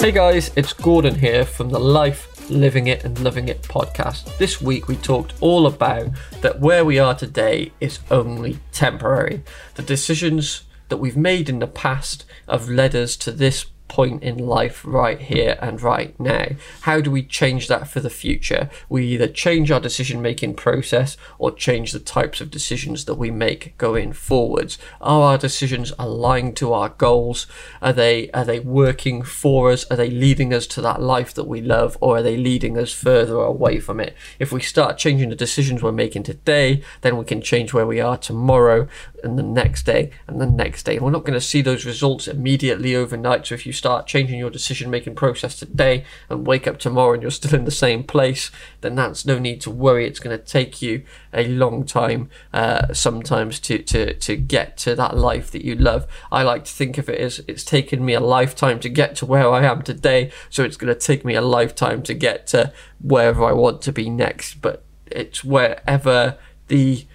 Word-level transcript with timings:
Hey 0.00 0.12
guys, 0.12 0.50
it's 0.56 0.72
Gordon 0.72 1.16
here 1.16 1.44
from 1.44 1.68
the 1.68 1.78
Life, 1.78 2.48
Living 2.48 2.86
It 2.86 3.04
and 3.04 3.18
Loving 3.18 3.48
It 3.48 3.60
podcast. 3.60 4.34
This 4.38 4.58
week 4.58 4.88
we 4.88 4.96
talked 4.96 5.34
all 5.42 5.66
about 5.66 6.08
that 6.40 6.58
where 6.58 6.86
we 6.86 6.98
are 6.98 7.14
today 7.14 7.72
is 7.80 7.98
only 8.10 8.60
temporary. 8.72 9.42
The 9.74 9.82
decisions 9.82 10.62
that 10.88 10.96
we've 10.96 11.18
made 11.18 11.50
in 11.50 11.58
the 11.58 11.66
past 11.66 12.24
have 12.48 12.66
led 12.66 12.96
us 12.96 13.14
to 13.18 13.30
this 13.30 13.66
point 13.90 14.22
in 14.22 14.38
life 14.38 14.84
right 14.84 15.20
here 15.20 15.58
and 15.60 15.82
right 15.82 16.18
now. 16.18 16.46
How 16.82 17.00
do 17.00 17.10
we 17.10 17.24
change 17.24 17.66
that 17.66 17.88
for 17.88 17.98
the 17.98 18.08
future? 18.08 18.70
We 18.88 19.04
either 19.08 19.26
change 19.26 19.72
our 19.72 19.80
decision 19.80 20.22
making 20.22 20.54
process 20.54 21.16
or 21.38 21.50
change 21.50 21.90
the 21.90 21.98
types 21.98 22.40
of 22.40 22.52
decisions 22.52 23.04
that 23.06 23.16
we 23.16 23.32
make 23.32 23.76
going 23.78 24.12
forwards. 24.12 24.78
Are 25.00 25.22
our 25.22 25.38
decisions 25.38 25.92
aligned 25.98 26.56
to 26.58 26.72
our 26.72 26.90
goals? 26.90 27.48
Are 27.82 27.92
they 27.92 28.30
are 28.30 28.44
they 28.44 28.60
working 28.60 29.22
for 29.22 29.72
us? 29.72 29.84
Are 29.90 29.96
they 29.96 30.08
leading 30.08 30.54
us 30.54 30.68
to 30.68 30.80
that 30.82 31.02
life 31.02 31.34
that 31.34 31.48
we 31.48 31.60
love 31.60 31.98
or 32.00 32.18
are 32.18 32.22
they 32.22 32.36
leading 32.36 32.78
us 32.78 32.92
further 32.92 33.38
away 33.40 33.80
from 33.80 33.98
it? 33.98 34.16
If 34.38 34.52
we 34.52 34.60
start 34.60 34.98
changing 34.98 35.30
the 35.30 35.36
decisions 35.36 35.82
we're 35.82 35.90
making 35.90 36.22
today, 36.22 36.84
then 37.00 37.16
we 37.16 37.24
can 37.24 37.42
change 37.42 37.72
where 37.72 37.86
we 37.86 38.00
are 38.00 38.16
tomorrow 38.16 38.86
and 39.24 39.36
the 39.36 39.42
next 39.42 39.82
day 39.82 40.12
and 40.28 40.40
the 40.40 40.46
next 40.46 40.84
day. 40.84 41.00
We're 41.00 41.10
not 41.10 41.24
going 41.24 41.38
to 41.38 41.40
see 41.40 41.60
those 41.60 41.84
results 41.84 42.28
immediately 42.28 42.94
overnight. 42.94 43.46
So 43.46 43.56
if 43.56 43.66
you 43.66 43.72
start 43.80 44.06
changing 44.06 44.38
your 44.38 44.50
decision 44.50 44.90
making 44.90 45.14
process 45.14 45.58
today 45.58 46.04
and 46.28 46.46
wake 46.46 46.66
up 46.66 46.78
tomorrow 46.78 47.14
and 47.14 47.22
you're 47.22 47.30
still 47.30 47.54
in 47.54 47.64
the 47.64 47.70
same 47.70 48.04
place, 48.04 48.50
then 48.82 48.94
that's 48.94 49.24
no 49.24 49.38
need 49.38 49.58
to 49.62 49.70
worry. 49.70 50.06
It's 50.06 50.20
going 50.20 50.38
to 50.38 50.44
take 50.44 50.82
you 50.82 51.02
a 51.32 51.48
long 51.48 51.84
time 51.86 52.28
uh, 52.52 52.92
sometimes 52.92 53.58
to, 53.60 53.78
to, 53.78 54.12
to 54.12 54.36
get 54.36 54.76
to 54.78 54.94
that 54.96 55.16
life 55.16 55.50
that 55.52 55.64
you 55.64 55.74
love. 55.74 56.06
I 56.30 56.42
like 56.42 56.64
to 56.66 56.72
think 56.72 56.98
of 56.98 57.08
it 57.08 57.18
as 57.18 57.42
it's 57.48 57.64
taken 57.64 58.04
me 58.04 58.12
a 58.12 58.20
lifetime 58.20 58.80
to 58.80 58.90
get 58.90 59.16
to 59.16 59.26
where 59.26 59.48
I 59.50 59.64
am 59.64 59.80
today. 59.80 60.30
So 60.50 60.62
it's 60.62 60.76
going 60.76 60.92
to 60.92 61.00
take 61.00 61.24
me 61.24 61.34
a 61.34 61.40
lifetime 61.40 62.02
to 62.02 62.12
get 62.12 62.46
to 62.48 62.72
wherever 63.00 63.42
I 63.44 63.52
want 63.52 63.80
to 63.82 63.92
be 63.92 64.10
next. 64.10 64.60
But 64.60 64.84
it's 65.06 65.42
wherever 65.42 66.36
the 66.68 67.06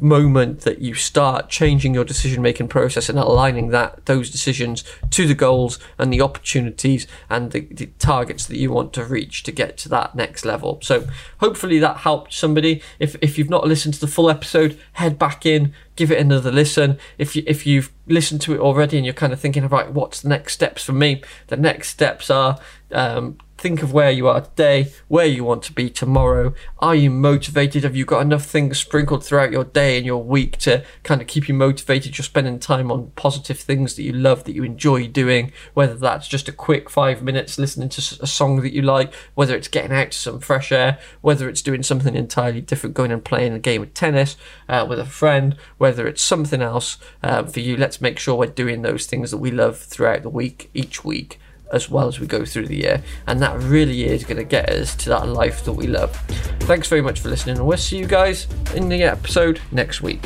moment 0.00 0.60
that 0.60 0.80
you 0.80 0.94
start 0.94 1.48
changing 1.48 1.94
your 1.94 2.04
decision 2.04 2.42
making 2.42 2.68
process 2.68 3.08
and 3.08 3.18
aligning 3.18 3.68
that 3.68 4.04
those 4.06 4.30
decisions 4.30 4.84
to 5.10 5.26
the 5.26 5.34
goals 5.34 5.78
and 5.98 6.12
the 6.12 6.20
opportunities 6.20 7.06
and 7.28 7.52
the, 7.52 7.60
the, 7.70 7.86
targets 7.98 8.46
that 8.46 8.56
you 8.56 8.70
want 8.70 8.92
to 8.92 9.04
reach 9.04 9.42
to 9.42 9.50
get 9.50 9.76
to 9.76 9.88
that 9.88 10.14
next 10.14 10.44
level. 10.44 10.78
So 10.82 11.06
hopefully 11.40 11.78
that 11.80 11.98
helped 11.98 12.32
somebody. 12.32 12.80
If, 12.98 13.16
if 13.20 13.38
you've 13.38 13.50
not 13.50 13.66
listened 13.66 13.94
to 13.94 14.00
the 14.00 14.06
full 14.06 14.30
episode 14.30 14.78
head 14.92 15.18
back 15.18 15.44
in 15.44 15.74
give 15.98 16.12
it 16.12 16.20
another 16.20 16.52
listen. 16.52 16.96
If 17.18 17.34
you 17.34 17.42
if 17.44 17.66
you've 17.66 17.92
listened 18.06 18.40
to 18.42 18.54
it 18.54 18.60
already 18.60 18.96
and 18.96 19.04
you're 19.04 19.12
kind 19.12 19.32
of 19.32 19.40
thinking 19.40 19.66
right 19.66 19.92
what's 19.92 20.22
the 20.22 20.28
next 20.28 20.52
steps 20.54 20.84
for 20.84 20.92
me? 20.92 21.22
The 21.48 21.56
next 21.56 21.88
steps 21.88 22.30
are 22.30 22.58
um, 22.92 23.38
think 23.58 23.82
of 23.82 23.92
where 23.92 24.10
you 24.10 24.28
are 24.28 24.40
today, 24.40 24.92
where 25.08 25.26
you 25.26 25.42
want 25.42 25.64
to 25.64 25.72
be 25.72 25.90
tomorrow. 25.90 26.54
Are 26.78 26.94
you 26.94 27.10
motivated? 27.10 27.82
Have 27.82 27.96
you 27.96 28.04
got 28.04 28.22
enough 28.22 28.44
things 28.44 28.78
sprinkled 28.78 29.24
throughout 29.24 29.50
your 29.50 29.64
day 29.64 29.96
and 29.96 30.06
your 30.06 30.22
week 30.22 30.56
to 30.58 30.84
kind 31.02 31.20
of 31.20 31.26
keep 31.26 31.48
you 31.48 31.54
motivated? 31.54 32.16
You're 32.16 32.24
spending 32.24 32.60
time 32.60 32.90
on 32.92 33.10
positive 33.16 33.58
things 33.58 33.96
that 33.96 34.04
you 34.04 34.12
love, 34.12 34.44
that 34.44 34.54
you 34.54 34.62
enjoy 34.62 35.08
doing, 35.08 35.52
whether 35.74 35.94
that's 35.94 36.28
just 36.28 36.48
a 36.48 36.52
quick 36.52 36.88
five 36.88 37.22
minutes 37.22 37.58
listening 37.58 37.88
to 37.90 38.18
a 38.22 38.26
song 38.26 38.62
that 38.62 38.72
you 38.72 38.82
like, 38.82 39.12
whether 39.34 39.56
it's 39.56 39.68
getting 39.68 39.92
out 39.92 40.12
to 40.12 40.18
some 40.18 40.38
fresh 40.40 40.70
air, 40.70 40.98
whether 41.20 41.48
it's 41.48 41.62
doing 41.62 41.82
something 41.82 42.14
entirely 42.14 42.60
different, 42.60 42.94
going 42.94 43.10
and 43.10 43.24
playing 43.24 43.52
a 43.52 43.58
game 43.58 43.82
of 43.82 43.92
tennis 43.92 44.36
uh, 44.68 44.86
with 44.88 45.00
a 45.00 45.04
friend, 45.04 45.56
whether 45.78 46.06
it's 46.06 46.22
something 46.22 46.62
else 46.62 46.96
uh, 47.24 47.42
for 47.42 47.58
you. 47.58 47.76
Let's 47.76 48.00
make 48.00 48.20
sure 48.20 48.36
we're 48.36 48.46
doing 48.46 48.82
those 48.82 49.06
things 49.06 49.32
that 49.32 49.38
we 49.38 49.50
love 49.50 49.78
throughout 49.78 50.22
the 50.22 50.30
week, 50.30 50.70
each 50.74 51.04
week 51.04 51.40
as 51.72 51.90
well 51.90 52.08
as 52.08 52.20
we 52.20 52.26
go 52.26 52.44
through 52.44 52.66
the 52.66 52.76
year. 52.76 53.02
And 53.26 53.40
that 53.40 53.58
really 53.60 54.04
is 54.04 54.24
going 54.24 54.38
to 54.38 54.44
get 54.44 54.68
us 54.68 54.94
to 54.96 55.08
that 55.10 55.28
life 55.28 55.64
that 55.64 55.72
we 55.72 55.86
love. 55.86 56.16
Thanks 56.60 56.88
very 56.88 57.02
much 57.02 57.20
for 57.20 57.28
listening, 57.28 57.58
and 57.58 57.66
we'll 57.66 57.78
see 57.78 57.98
you 57.98 58.06
guys 58.06 58.46
in 58.74 58.88
the 58.88 59.02
episode 59.02 59.60
next 59.72 60.02
week. 60.02 60.24